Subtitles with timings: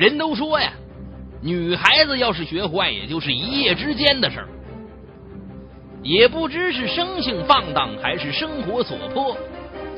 [0.00, 0.72] 人都说呀，
[1.42, 4.48] 女孩子要是学坏，也就是一夜之间的事儿。
[6.02, 9.36] 也不知是生性放荡，还是生活所迫。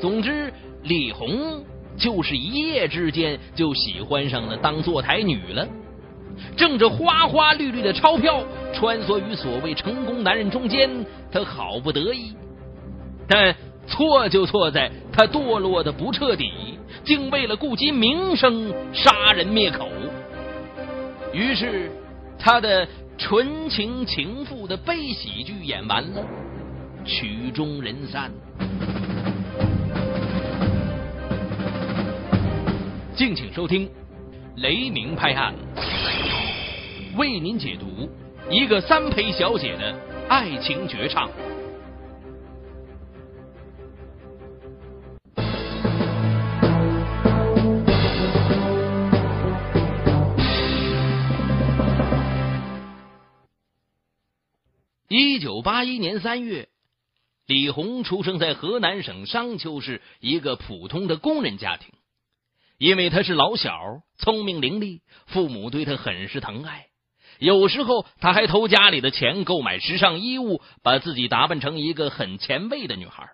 [0.01, 1.63] 总之，李红
[1.95, 5.65] 就是一夜之间就喜欢上了当坐台女了。
[6.57, 8.43] 挣着花花绿绿的钞票，
[8.73, 10.89] 穿梭于所谓成功男人中间，
[11.31, 12.33] 他好不得意。
[13.25, 13.55] 但
[13.87, 19.87] 错就错在他堕落的不彻底，竟为了顾及名声杀人灭口。
[21.33, 21.91] 于是，
[22.39, 26.23] 他的纯情情妇的悲喜剧演完了，
[27.05, 28.31] 曲终人散。
[33.15, 33.87] 敬请收听
[34.55, 35.53] 《雷鸣拍案》。
[37.17, 38.09] 为您解读
[38.49, 39.95] 一个三陪小姐的
[40.27, 41.29] 爱情绝唱。
[55.43, 56.69] 九八一年三月，
[57.45, 61.89] 李红出生在河南省商丘市一个普通的工人家庭。
[62.77, 66.85] 因为他是老小，聪明伶俐，父母对他很是疼爱。
[67.39, 73.31] 有时候他还偷家里的钱购买时尚衣物，把自己打扮成一个很前卫的女孩。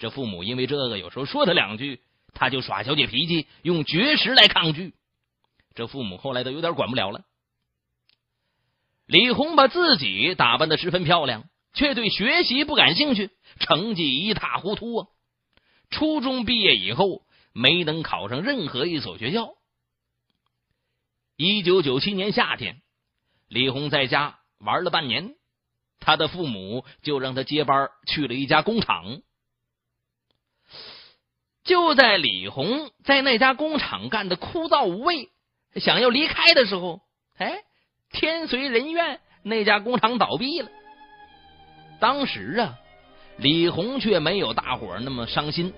[0.00, 2.00] 这父母因为这个，有时候说他两句，
[2.34, 4.94] 他就耍小姐脾气，用绝食来抗拒。
[5.76, 7.22] 这父母后来都有点管不了了。
[9.10, 15.08] 李红把自己打扮的十分漂亮，却对学习不感兴趣，成绩一塌糊涂啊！
[15.90, 19.54] 初中毕业以后，没能考上任何一所学校。
[21.36, 22.82] 一九九七年夏天。
[23.48, 25.34] 李红在家玩了半年，
[25.98, 29.22] 他的父母就让他接班去了一家工厂。
[31.64, 35.30] 就在李红在那家工厂干的枯燥无味，
[35.74, 37.00] 想要离开的时候，
[37.36, 37.64] 哎，
[38.12, 40.68] 天随人愿，那家工厂倒闭了。
[42.00, 42.74] 当时啊，
[43.38, 45.72] 李红却没有大伙那么伤心，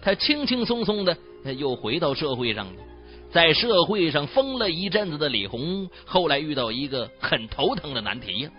[0.00, 1.16] 他轻轻松松的
[1.56, 2.82] 又回到社会上了。
[3.30, 8.50] 在社会上疯了一阵子的李红，后来遇到一个很头疼的难题呀，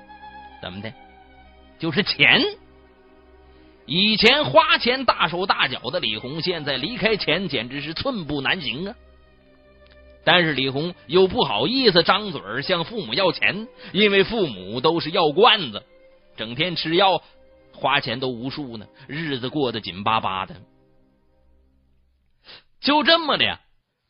[0.62, 0.92] 怎么的？
[1.78, 2.42] 就是钱。
[3.86, 8.96] 以前花钱大手大脚的李红，现在离开钱简直是寸步难行啊。
[10.24, 15.84] 但是李红又不好意思张嘴向父母要钱，因为父母都是药罐子，
[16.38, 17.22] 整天吃药，
[17.74, 20.56] 花钱都无数呢，日子过得紧巴巴的。
[22.82, 23.60] 就这么的呀。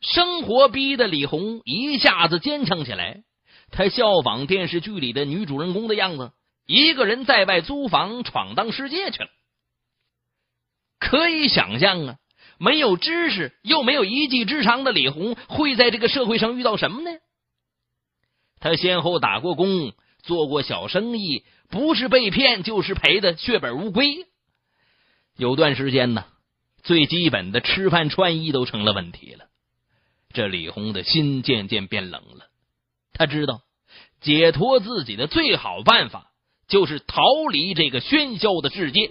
[0.00, 3.22] 生活逼得李红一下子坚强起来，
[3.70, 6.32] 她效仿电视剧里的女主人公的样子，
[6.66, 9.30] 一个人在外租房闯荡世界去了。
[11.00, 12.16] 可以想象啊，
[12.58, 17.18] 没有知识又没有一技之长的李红会在这个社会上遇到什么呢？
[18.60, 19.92] 他先后打过工，
[20.22, 24.26] 做过小生意，不是被骗就是赔的血本无归。
[25.36, 26.24] 有段时间呢，
[26.82, 29.46] 最基本的吃饭穿衣都成了问题了。
[30.32, 32.46] 这李红的心渐渐变冷了，
[33.12, 33.60] 他知道
[34.20, 36.30] 解脱自己的最好办法
[36.66, 39.10] 就是逃离这个喧嚣的世界。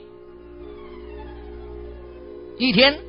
[2.58, 3.00] 一天，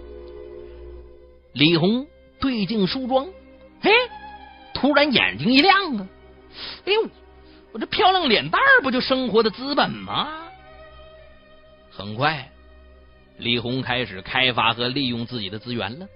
[1.54, 2.06] 李红
[2.40, 3.26] 对镜梳妆，
[3.80, 3.90] 嘿，
[4.74, 6.08] 突然眼睛一亮啊！
[6.84, 7.08] 哎呦，
[7.72, 10.48] 我这漂亮脸蛋不就生活的资本吗？
[11.90, 12.50] 很快，
[13.38, 16.08] 李红开始开发和利用自己的资源了。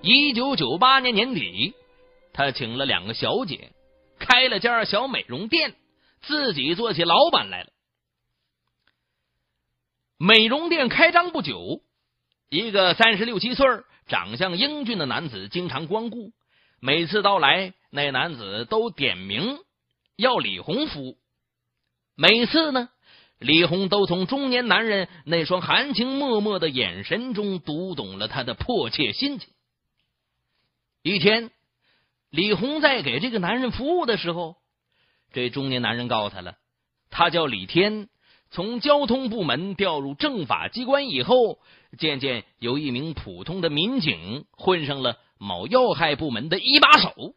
[0.00, 1.74] 一九九八年年底，
[2.32, 3.72] 他请了两个小姐，
[4.18, 5.74] 开了家小美容店，
[6.22, 7.68] 自己做起老板来了。
[10.16, 11.82] 美容店开张不久，
[12.48, 13.66] 一个三十六七岁、
[14.08, 16.32] 长相英俊的男子经常光顾。
[16.80, 19.58] 每次到来，那男子都点名
[20.16, 21.18] 要李红服务。
[22.16, 22.88] 每次呢，
[23.38, 29.50] 李红都从中年男人那双含情脉脉的眼神中读懂了他的迫切心情。
[31.02, 31.50] 一天，
[32.30, 34.56] 李红在给这个男人服务的时候，
[35.32, 36.56] 这中年男人告诉他了，
[37.10, 38.08] 他叫李天，
[38.50, 41.58] 从交通部门调入政法机关以后，
[41.98, 47.34] 渐渐有一名普通的民警混上了某要害部门的一把手。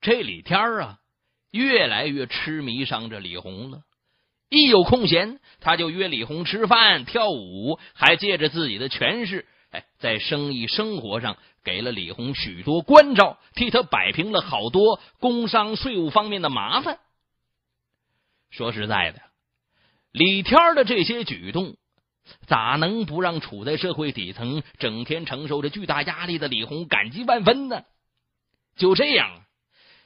[0.00, 0.98] 这李天啊，
[1.50, 3.82] 越来越痴迷上这李红了，
[4.50, 11.36] 一有空闲，他就约李红吃饭、跳舞，还借着自己的权势，哎，在生意生活上。
[11.64, 17.00] 给了李红许多关照，替他摆平了好多工商税务方面的麻烦。
[18.56, 19.20] 说实在的，
[20.12, 21.76] 李天的这些举动
[22.46, 27.82] 咋能不让处在社会底层、整天承受着巨大压力的李红感激万分呢？
[28.78, 29.42] 就这样，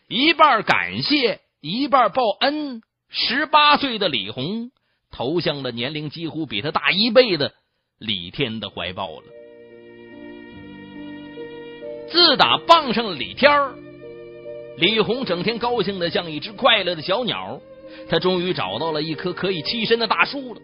[0.08, 2.82] 一半感谢，一半报恩。
[3.08, 4.73] 十八岁的李红
[5.12, 7.55] 投向了年龄几乎比他大一倍的
[7.99, 9.26] 李天的怀抱了。
[12.11, 13.50] 自打傍上了李天，
[14.76, 17.61] 李红整天高兴的像一只快乐的小鸟。
[18.08, 20.60] 他终于找到了一棵可以栖身的大树了，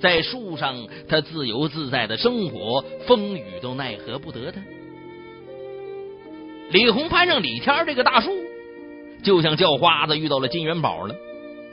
[0.00, 4.60] 在树上，他自由自在的生活，风雨都奈何不得他。
[6.70, 8.30] 李红攀上李天这个大树，
[9.22, 11.14] 就像叫花子遇到了金元宝了。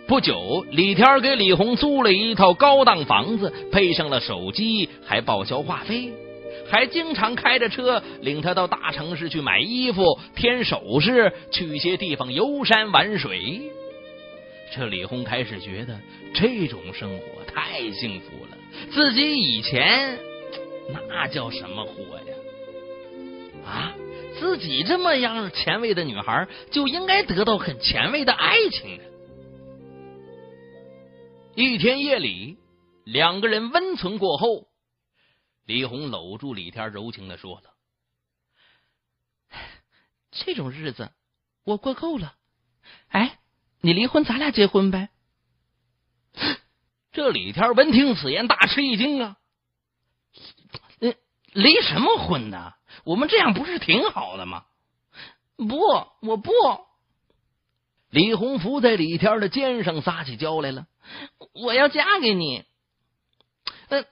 [0.07, 6.13] 不久，李天给李红租了一套高档房子，配上了手机，还报销话费，
[6.69, 10.03] 还经常开着车领他到大城市去买衣服、
[10.35, 13.63] 添首饰，去一些地方游山玩水。
[14.75, 15.97] 这李红开始觉得
[16.33, 18.57] 这种生活太幸福了，
[18.91, 20.19] 自己以前
[20.89, 22.35] 那叫什么活呀？
[23.65, 23.95] 啊，
[24.37, 28.99] 自己这么样前卫的女孩就应该得到很前卫的爱情。
[31.55, 32.57] 一天夜里，
[33.05, 34.67] 两个人温存过后，
[35.65, 37.71] 李红搂住李天，柔情的说了
[40.35, 41.13] ：“这种日子
[41.63, 42.35] 我过够了，
[43.07, 43.39] 哎。”
[43.85, 45.09] 你离婚，咱俩结婚呗。
[47.11, 49.37] 这李天闻听此言，大吃一惊啊！
[51.53, 52.73] 离什么婚呢？
[53.03, 54.65] 我们这样不是挺好的吗？
[55.55, 55.77] 不，
[56.27, 56.51] 我不。
[58.09, 60.87] 李洪福在李天的肩上撒起娇来了。
[61.53, 62.63] 我要嫁给你。
[63.89, 64.03] 呃，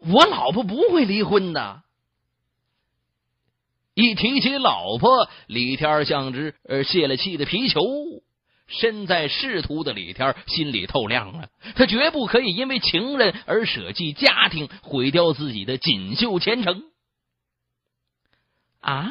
[0.00, 1.82] 我老婆不会离婚的。
[3.94, 7.80] 一提起老婆，李天像只呃泄了气的皮球。
[8.66, 16.82] 身在仕途的李天心里透亮了，他绝不可以因为情人而舍弃家庭，毁掉自己的锦绣前程。
[18.80, 19.10] 啊，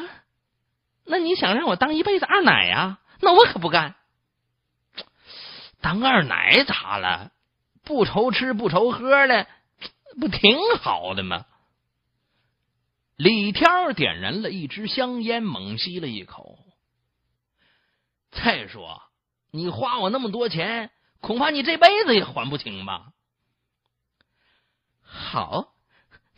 [1.04, 2.98] 那你想让我当一辈子二奶呀？
[3.20, 3.94] 那我可不干。
[5.80, 7.30] 当二奶咋了？
[7.84, 9.46] 不愁吃不愁喝的，
[10.18, 11.44] 不挺好的吗？
[13.16, 16.58] 李天点燃了一支香烟，猛吸了一口。
[18.32, 19.03] 再说。
[19.54, 20.90] 你花我那么多钱，
[21.20, 23.12] 恐怕你这辈子也还不清吧？
[25.00, 25.68] 好，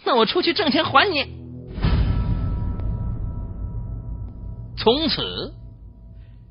[0.04, 1.24] 那我出去挣钱还你。
[4.76, 5.54] 从此，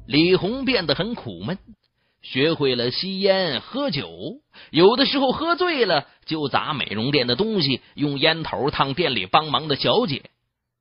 [0.07, 1.59] 李红变得很苦闷，
[2.23, 4.09] 学会了吸烟喝酒，
[4.71, 10.31] 有的时候喝醉了就砸美容店的东西，用烟头烫店里帮忙的小姐。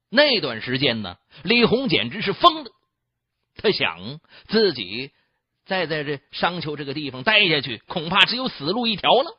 [0.08, 2.70] 那段时间呢，李红简直是疯了。
[3.56, 5.10] 他想自己。
[5.66, 9.38] 再在这商丘这个地方待下去，恐怕只有死路一条了。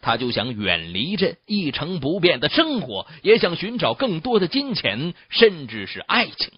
[0.00, 6.50] 他就想远离这一成不变的生活，也想寻找更多的金钱，甚至是爱情。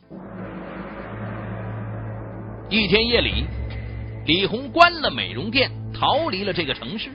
[2.71, 3.45] 一天夜里，
[4.27, 7.11] 李红关了美容店，逃离了这个城市。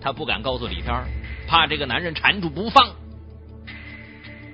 [0.00, 1.04] 他不敢告诉李天，
[1.46, 2.96] 怕这个男人缠住不放。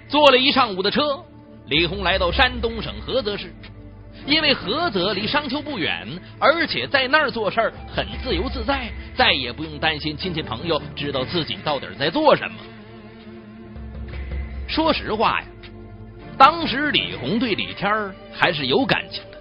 [0.08, 1.24] 坐了一上午的车，
[1.66, 3.54] 李红来到山东省菏泽市。
[4.26, 6.06] 因为菏泽离商丘不远，
[6.38, 12.56] 而且在那儿做事很自由自在，再也不用担心亲戚朋友知道自己到底在做什么。
[14.66, 15.46] 说实话呀，
[16.38, 19.38] 当时李红对李天还是有感情的。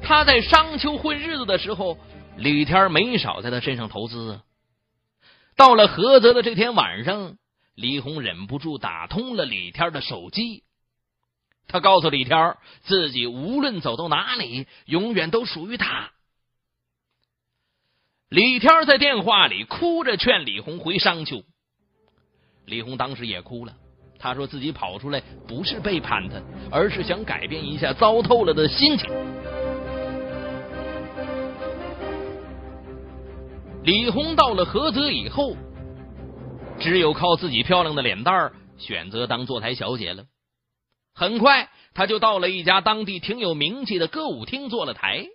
[0.00, 1.98] 他在商丘混日子的时候，
[2.36, 4.40] 李天没少在他身上投资。
[5.56, 7.34] 到了菏泽的这天晚上，
[7.74, 10.62] 李红忍不住打通了李天的手机。
[11.66, 16.10] 他告诉李天自己无论走到哪里，永远都属于他。
[18.28, 21.42] 李天在电话里哭着劝李红回商丘。
[22.66, 23.74] 李红当时也哭了，
[24.18, 26.40] 他说自己跑出来不是背叛他，
[26.70, 29.08] 而是想改变一下糟透了的心情。
[33.84, 35.54] 李红到了菏泽以后，
[36.80, 40.24] 只有靠自己漂亮的脸蛋选择当坐台小姐了。
[41.14, 45.26] 很快，他就到了一家当地挺有名气的歌舞厅做了台。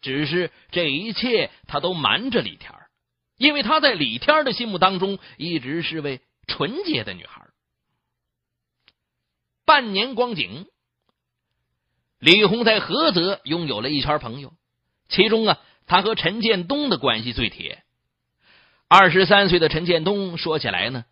[0.00, 2.88] 只是这一切，他都瞒着李天儿
[3.36, 7.46] 因为他在李天儿的心目当中一直是位纯洁的女孩。
[9.64, 10.66] 半年光景，
[12.18, 14.52] 李红在菏泽拥有了一圈朋友，
[15.08, 17.84] 其中啊，他和陈建东的关系最铁。
[18.88, 21.04] 二十三岁的陈建东说起来呢，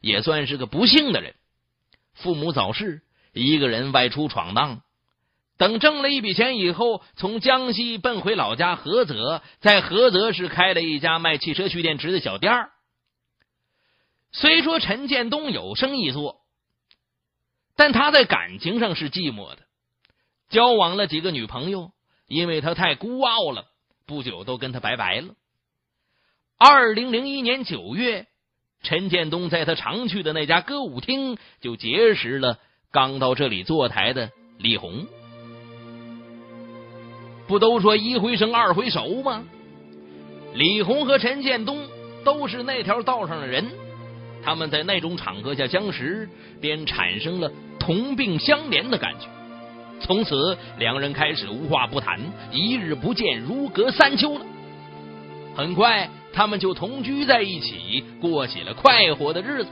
[0.00, 1.34] 也算是个不幸的人，
[2.14, 3.02] 父母早逝。
[3.36, 4.80] 一个人外出闯荡，
[5.58, 12.70] 等挣了一笔钱以后，从江西奔回老家菏泽，在菏泽市开了一家卖汽车蓄电池的小店儿。
[14.32, 16.40] 虽说陈建东有生意做，
[17.76, 19.58] 但他在感情上是寂寞的。
[20.48, 21.90] 交往了几个女朋友，
[22.26, 23.66] 因为他太孤傲了，
[24.06, 25.34] 不久都跟他拜拜了。
[26.58, 28.26] 二零零一年九月，
[28.82, 32.58] 陈建东在他常去的那家歌舞厅就结识了
[32.90, 35.06] 刚到这里坐台的李红。
[37.46, 39.44] 不都说一回生二回熟吗？
[40.54, 41.86] 李红和陈建东
[42.24, 43.66] 都是那条道上的人，
[44.42, 46.28] 他们在那种场合下相识，
[46.60, 49.26] 便产生了同病相怜的感觉。
[50.00, 52.18] 从此，两人开始无话不谈，
[52.50, 54.46] 一日不见如隔三秋了。
[55.54, 59.70] 很快，他们就同居在一起，过起了快活的日子。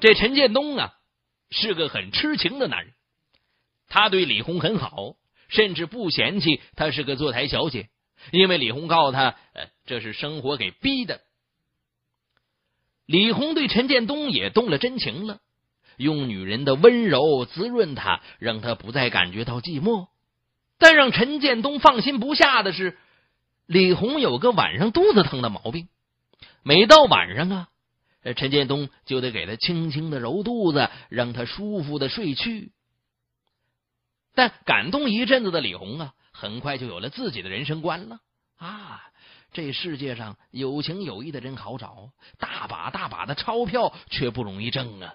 [0.00, 0.94] 这陈建东啊，
[1.50, 2.94] 是个很痴情的男人。
[3.88, 5.16] 他对李红很好，
[5.48, 7.88] 甚至不嫌弃她是个坐台小姐，
[8.32, 11.22] 因为李红告诉他，呃，这是生活给逼的。
[13.06, 15.40] 李红对陈建东也动了真情了，
[15.96, 20.08] 用女人的温柔滋润他，让他不再感觉到寂寞。
[20.76, 22.98] 但让陈建东放心不下的是，
[23.64, 25.88] 李红有个晚上肚子疼的毛病，
[26.62, 27.68] 每到晚上啊，
[28.36, 32.72] 陈建东就得给他轻轻的揉肚子，让他舒服的睡去。
[34.34, 38.18] 但感动一阵子的李红啊，很快就有了自己的人生观了
[38.56, 39.02] 啊！
[39.50, 45.14] 这世界上有情有义的人好找，大把大把的钞票却不容易挣啊！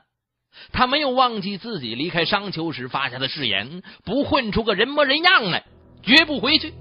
[0.72, 5.64] 他没有忘记自己离开商丘时发下的誓言：不混出个人模人样来，
[6.02, 6.74] 绝不回去。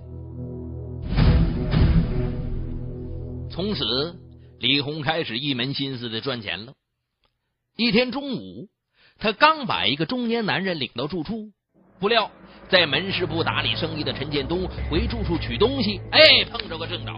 [3.50, 4.18] 从此，
[4.62, 6.74] 李红开始一门心思的赚钱了。
[7.76, 8.68] 一天中午，
[9.18, 11.50] 他刚把一个中年男人领到住处。
[11.98, 12.30] 不料，
[12.68, 17.12] 在门市部打理生意的陈建东回住处取东西，哎，碰着个正着。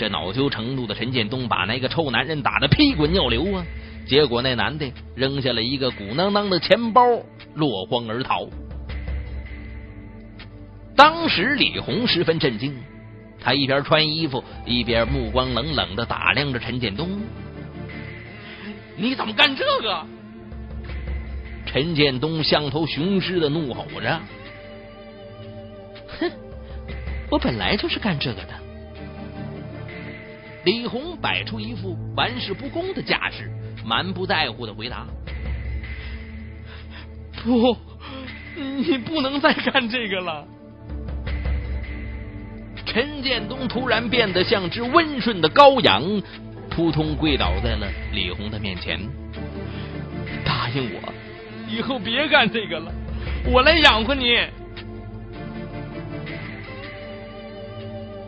[0.00, 3.64] 这恼羞成怒的陈建东把那个臭男人打得屁滚尿流啊！
[4.08, 7.04] 结果那男的扔下了一个鼓囊囊的钱包，
[7.54, 8.48] 落荒而逃。
[10.96, 12.76] 当时李红十分震惊，
[13.44, 17.20] 他一边穿衣服，一边目光冷冷的打量着陈建东
[18.96, 20.06] ：“你怎么干这个？”
[21.66, 24.20] 陈建东像头雄狮的怒吼着
[26.18, 26.32] ：“哼，
[27.30, 28.54] 我本来就是干这个的。”
[30.64, 33.50] 李红摆出一副玩世不恭的架势，
[33.84, 35.06] 满不在乎的回答
[37.44, 37.76] ：“不，
[38.56, 40.46] 你不能再干这个了。”
[42.94, 46.22] 陈建东突然变得像只温顺的羔羊，
[46.70, 49.00] 扑通跪倒在了李红的面前，
[50.44, 51.12] 答应我。
[51.68, 52.92] 以后别干这个了，
[53.46, 54.38] 我来养活你。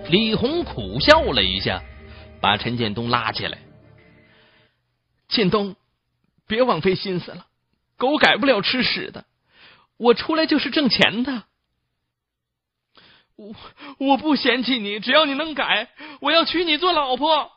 [0.08, 1.80] 李红苦笑了一下，
[2.40, 3.58] 把陈建东拉起来
[5.30, 5.76] ：“建东，
[6.48, 7.46] 别枉费心思了，
[7.96, 9.26] 狗改不了吃屎的。
[9.96, 11.44] 我出来就是挣钱的。
[13.36, 13.54] 我
[13.98, 15.90] 我不嫌弃你，只要你能改，
[16.20, 17.52] 我要娶你做老婆。”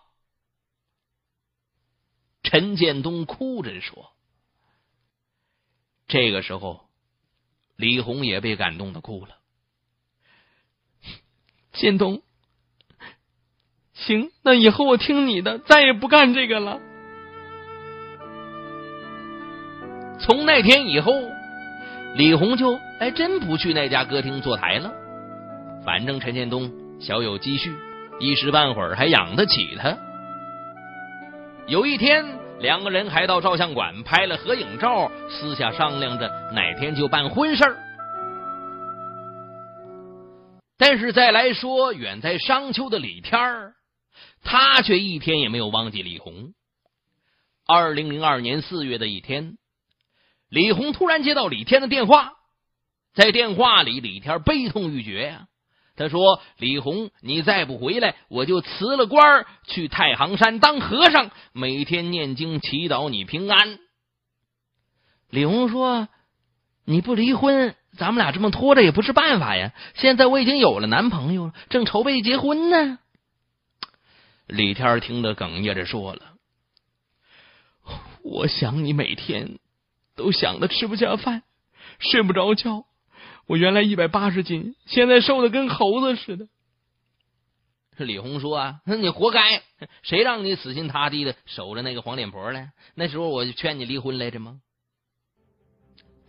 [2.44, 4.12] 陈建东哭着说。
[6.08, 6.90] 这个时候，
[7.76, 9.38] 李红也被感动的哭了。
[11.72, 12.22] 建东，
[13.94, 16.82] 行，那以后我听你的，再也不干这个了。
[20.20, 21.14] 从那天以后，
[22.16, 24.92] 李红就哎真不去那家歌厅坐台了。
[25.90, 27.74] 反正陈建东小有积蓄，
[28.20, 29.98] 一时半会儿还养得起他。
[31.66, 32.24] 有一天。
[32.60, 37.78] 两个人还到照相馆拍了合影照，私下商量着哪天就办婚事儿。
[40.78, 43.74] 但是再来说远在商丘的李天儿，
[44.44, 46.50] 他却一天也没有忘记李红。
[47.66, 49.58] 二零零二年四月的一天，
[50.50, 52.34] 李红突然接到李天的电话，
[53.14, 55.46] 在电话里，李天悲痛欲绝呀。
[56.00, 63.80] 他说：“李红，你再不回来，我就辞了官去太行山当和尚，每天念经祈祷你平安。”
[65.30, 66.08] 李红说
[66.88, 69.74] ：“你不离婚，咱们俩这么拖着也不是办法呀。
[69.94, 72.98] 现在我已经有了男朋友，正筹备结婚呢。”
[74.48, 76.22] 李天听得哽咽着说了
[78.24, 79.60] ：“我想你，每天
[80.16, 81.44] 都想的吃不下饭，
[82.00, 82.86] 睡不着觉。”
[83.50, 86.48] 我原来一百八十斤，现在瘦的跟猴子似的。
[87.98, 89.64] 李红说：“啊，那你活该，
[90.04, 92.68] 谁让你死心塌地的守着那个黄脸婆呢？
[92.94, 94.60] 那时候我就劝你离婚来着吗？”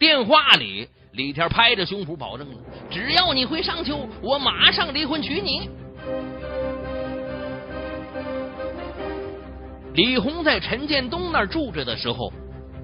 [0.00, 2.58] 电话里，李天拍着胸脯保证了
[2.90, 5.68] ：“只要你回商丘，我马上离婚娶你。”
[9.92, 12.32] 李红在陈建东那儿住着的时候，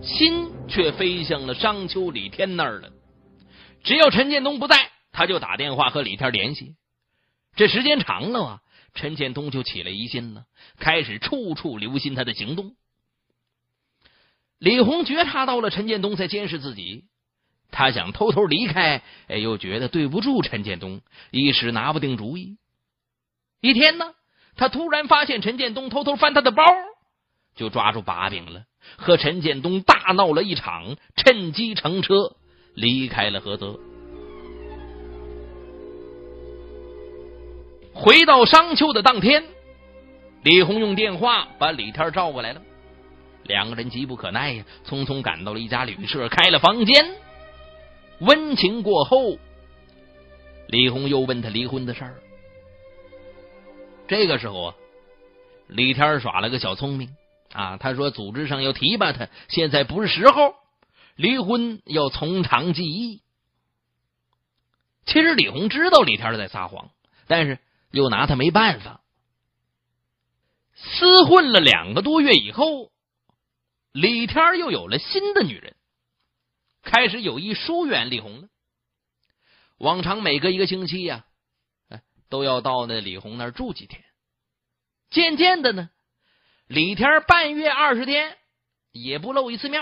[0.03, 2.91] 心却飞向了商丘李天那儿了。
[3.87, 6.75] 只要陈建东不在，他就打电话和李天联系。
[7.55, 8.61] 这时间长了啊，
[8.95, 10.45] 陈建东就起了疑心了，
[10.81, 12.75] 开始处处留心他的行动。
[14.59, 17.05] 李红觉察到了陈建东在监视自己，
[17.71, 21.01] 他想偷偷离开，哎，又觉得对不住陈建东，
[21.31, 22.59] 一时拿不定主意。
[23.61, 24.15] 一天呢，
[24.57, 26.65] 他突然发现陈建东偷偷翻他的包。
[27.55, 28.65] 就抓住把柄了，
[28.97, 32.37] 和陈建东大闹了一场，趁机乘车
[32.77, 33.77] 离开了菏泽。
[37.93, 39.43] 回到商丘的当天，
[40.45, 42.61] 李红用电话把李天召过来了。
[43.45, 47.17] 两个人急不可耐呀，匆匆赶到了一家旅社，开了房间。
[48.21, 49.39] 温情过后，
[50.69, 52.15] 李红又问他离婚的事儿。
[54.07, 54.75] 这个时候啊，
[55.69, 57.09] 李天耍了个小聪明。
[57.53, 60.55] 啊，他说组织上要提拔他，现在不是时候，
[61.17, 63.23] 离婚要从长计议。
[65.07, 66.91] 其实李红知道李天在撒谎，
[67.27, 67.59] 但是
[67.91, 69.03] 又拿他没办法。
[70.77, 72.93] 厮混了两个多月以后，
[73.93, 75.75] 李天又有了新的女人，
[76.83, 78.49] 开始有意疏远李红了。
[79.79, 81.25] 往常每隔一个星期呀，
[82.29, 84.05] 都要到那李红那儿住几天。
[85.09, 85.89] 渐渐的呢。
[86.67, 88.37] 李天半月二十天
[88.91, 89.81] 也不露一次面，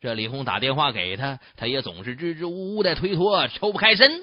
[0.00, 4.22] 这李红打电话给他，他也总是支支吾吾的推脱，抽不开身。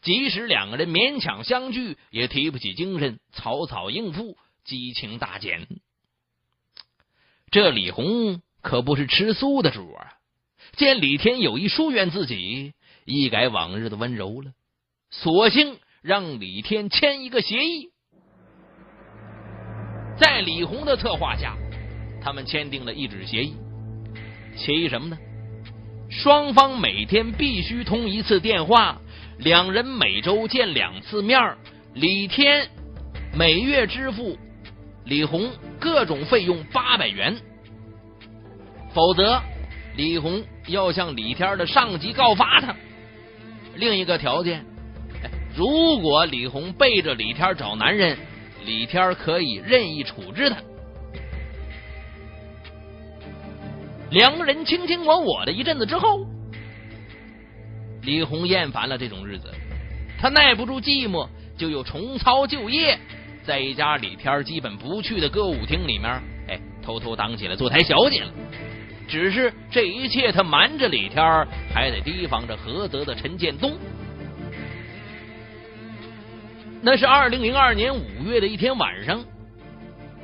[0.00, 5.66] 即使两个人勉强相聚，也提不起精神，草草应付，激情大减。
[7.50, 10.14] 这李红可不是吃素的主啊！
[10.76, 14.52] 见李天有意疏远自己，一改往日的温柔了，
[15.10, 17.88] 索性让李天签一个协议。
[20.18, 21.56] 在李红的策划下，
[22.22, 23.56] 他们签订了一纸协议。
[24.58, 25.16] 协议什么呢？
[26.10, 29.00] 双方每天必须通一次电话，
[29.38, 31.56] 两人每周见两次面。
[31.94, 32.68] 李天
[33.34, 34.36] 每月支付
[35.04, 37.36] 李红各种费用八百元，
[38.92, 39.40] 否则
[39.96, 42.74] 李红要向李天的上级告发他。
[43.76, 44.64] 另一个条件，
[45.56, 48.18] 如果李红背着李天找男人。
[48.66, 50.56] 李天可以任意处置他。
[54.10, 56.26] 两个人卿卿我我的一阵子之后，
[58.02, 59.52] 李红厌烦了这种日子，
[60.18, 62.98] 他耐不住寂寞，就又重操旧业，
[63.44, 66.10] 在一家李天基本不去的歌舞厅里面，
[66.48, 68.32] 哎，偷偷当起了坐台小姐了。
[69.06, 71.22] 只是这一切，他瞒着李天，
[71.74, 73.76] 还得提防着菏泽的陈建东。
[76.80, 79.22] 那是二零零二年五月的一天晚上，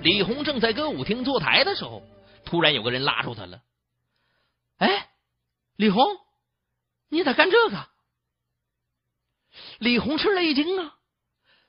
[0.03, 2.03] 李红正在歌舞厅坐台的时候，
[2.45, 3.59] 突然有个人拉住他了。
[4.79, 5.09] 哎，
[5.77, 6.05] 李红，
[7.09, 7.89] 你咋干这个？
[9.79, 10.95] 李红吃了一惊啊！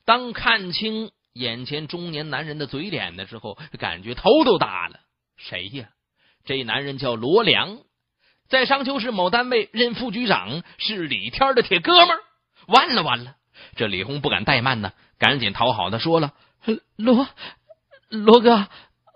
[0.05, 4.99] 当看清眼前中年男人的嘴脸的时候，感觉头都大了。
[5.37, 5.89] 谁呀？
[6.45, 7.79] 这男人叫罗良，
[8.47, 12.21] 在商丘市某单位任副局长，是李天的铁哥们儿。
[12.67, 13.35] 完了完了！
[13.75, 16.33] 这李红不敢怠慢呢，赶紧讨好的说了
[16.97, 17.27] ：“罗
[18.09, 18.67] 罗哥，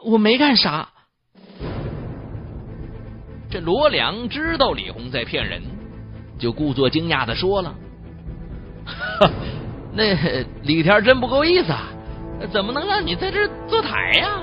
[0.04, 0.94] 我没干啥。”
[3.50, 5.64] 这罗良知道李红在骗人，
[6.38, 7.74] 就故作惊讶的说了
[9.92, 10.14] ：“那
[10.62, 11.88] 李天真不够意思，啊，
[12.52, 14.40] 怎么能让你在这坐台呀？”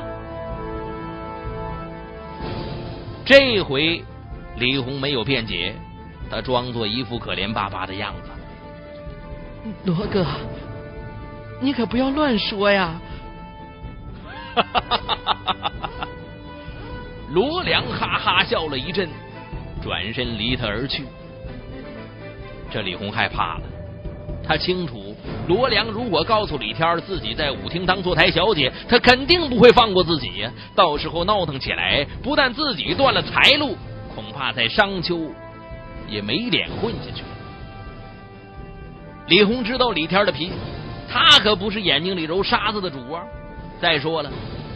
[3.24, 4.04] 这回
[4.56, 5.74] 李红没有辩解，
[6.30, 8.30] 他装作一副可怜巴巴的样子。
[9.84, 10.24] 罗哥，
[11.60, 13.00] 你可不要乱说呀！
[17.30, 19.08] 罗良哈哈笑了一阵，
[19.82, 21.04] 转身离他而去。
[22.70, 23.62] 这李红害怕了，
[24.46, 25.14] 他清楚
[25.48, 30.52] 罗良如果告诉李天自己在舞厅当坐台小姐，他肯定不会放过自己呀。
[30.74, 33.76] 到时候闹腾起来，不但自己断了财路，
[34.14, 35.30] 恐怕在商丘
[36.08, 37.22] 也没脸混下去。
[39.28, 40.52] 李红知道李天的脾气，
[41.08, 43.22] 他可不是眼睛里揉沙子的主啊！
[43.80, 44.30] 再说了，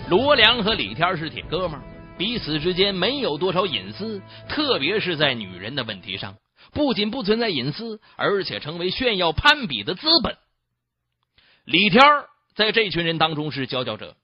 [0.08, 1.78] 罗良和李天是铁哥们，
[2.20, 6.36] 彼此之间没有多少隐私，特别是在女人的问题上，
[6.74, 10.36] 不仅不存在隐私，而且成为炫耀攀比的资本。
[11.64, 12.02] 李天
[12.54, 14.16] 在这群人当中是佼佼者，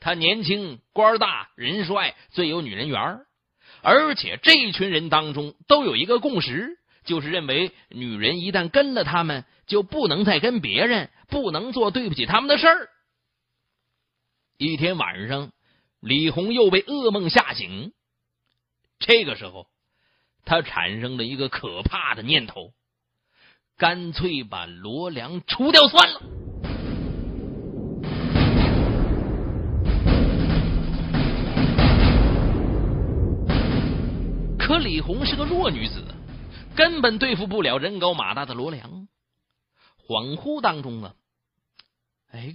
[0.00, 3.20] 他年轻、官大、人帅，最有女人缘
[3.82, 6.76] 而且这群人当中都有一个共识。
[7.04, 12.88] 就是认为女人一旦跟了他们，就不能再跟别人，不能做对不起他们的事儿。
[14.58, 15.52] 一天晚上，
[16.04, 17.94] 李红又被噩梦吓醒。
[18.98, 19.68] 这个时候，
[20.44, 22.74] 他产生了一个可怕的念头，
[23.78, 26.20] 干脆把罗良除掉算了。
[34.58, 36.04] 可李红是个弱女子，
[36.76, 39.08] 根本对付不了人高马大的罗良。
[40.06, 41.14] 恍惚当中啊，
[42.30, 42.54] 哎，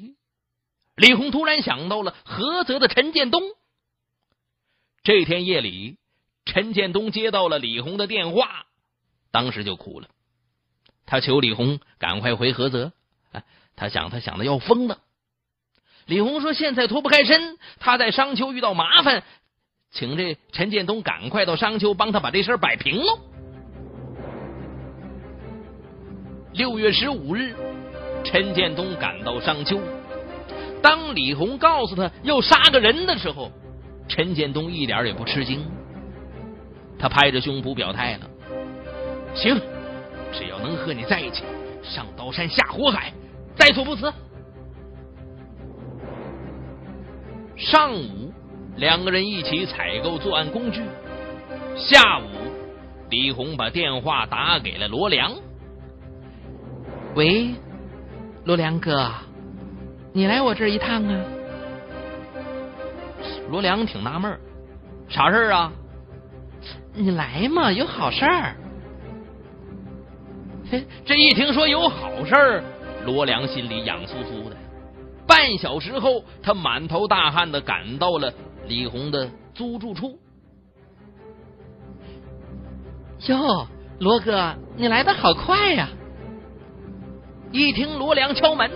[1.00, 3.42] 李红突然想到了菏泽的陈建东。
[5.02, 5.96] 这天夜里，
[6.46, 8.66] 陈建东接到了李红的电话，
[9.32, 10.10] 当时就哭了。
[11.06, 12.92] 他求李红赶快回菏泽，
[13.32, 13.46] 哎
[13.78, 15.00] 他想他想的要疯了。
[16.06, 19.24] 李红说：“现在脱不开身，他在商丘遇到麻烦，
[19.92, 23.20] 请这陈建东赶快到商丘帮他把这事摆平喽。”
[26.52, 27.56] 六月十五日，
[28.26, 29.80] 陈建东赶到商丘。
[30.82, 33.52] 当李红告诉他要杀个人的时候，
[34.08, 35.66] 陈建东一点也不吃惊。
[36.98, 38.30] 他拍着胸脯表态了
[39.36, 39.60] ：“行，
[40.32, 41.44] 只要能和你在一起，
[41.84, 43.14] 上刀山下火海，
[43.56, 44.12] 在所不辞。”
[47.56, 48.34] 上午，
[48.78, 50.82] 两个人一起采购作案工具。
[51.76, 52.24] 下午，
[53.10, 55.36] 李红把电话打给了罗良。
[57.16, 57.50] 喂，
[58.46, 59.12] 罗良哥，
[60.12, 61.26] 你来我这一趟啊？
[63.50, 64.40] 罗良挺纳闷
[65.08, 65.72] 啥事儿啊？
[66.94, 68.56] 你来嘛，有好事儿。
[70.72, 72.64] 嘿，这一听说有好事儿，
[73.06, 74.56] 罗良心里痒酥酥的。
[75.26, 78.32] 半小时后，他满头大汗的赶到了
[78.68, 80.20] 李红的租住处。
[83.28, 83.68] 哟，
[84.00, 85.90] 罗哥，你来的好快呀！
[87.52, 88.70] 一听罗良敲门，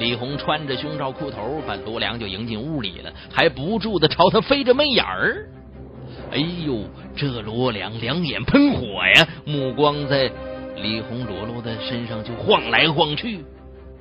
[0.00, 5.46] 李红穿着胸罩裤头，把罗良就迎进屋里了，还不住的朝他飞着媚眼儿。
[6.32, 10.30] 哎呦，这罗良两眼喷火呀，目光在
[10.76, 13.44] 李红裸露的身上就晃来晃去。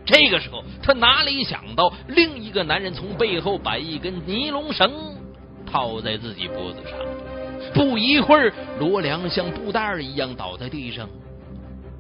[0.06, 4.90] 这个时候，他哪里想到，另一个男人从背后把一根尼龙绳
[5.70, 6.98] 套在自己脖子上。
[7.74, 11.10] 不一会儿，罗良像布袋一样倒在地上。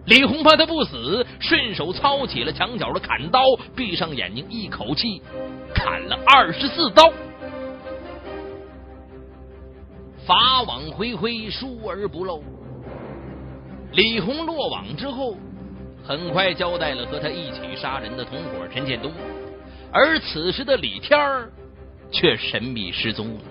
[0.09, 3.43] 李红怕他不死，顺手操起了墙角的砍刀，
[3.75, 5.21] 闭上眼睛，一口气
[5.71, 7.13] 砍了二十四刀。
[10.25, 12.43] 法网恢恢，疏而不漏。
[13.91, 15.37] 李红落网之后，
[16.03, 19.11] 很快交代了和他一起杀人的同伙陈建东，
[19.91, 21.51] 而此时的李天儿
[22.11, 23.41] 却神秘失踪了。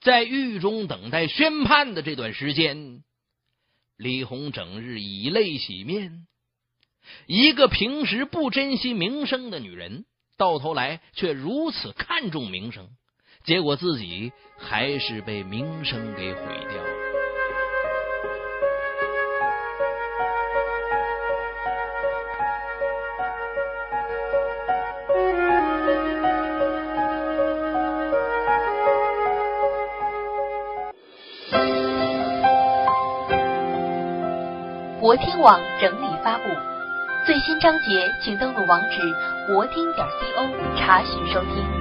[0.00, 3.05] 在狱中等待宣判的这段时间。
[3.96, 6.26] 李红整日以泪洗面，
[7.26, 10.04] 一个平时不珍惜名声的女人，
[10.36, 12.90] 到头来却如此看重名声，
[13.44, 16.95] 结果自己还是被名声给毁掉了。
[35.16, 36.44] 听网整理发布，
[37.24, 39.00] 最新章节请登录网址
[39.46, 41.75] 国听点 co 查询收听。